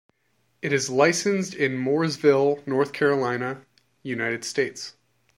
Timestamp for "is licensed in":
0.73-1.77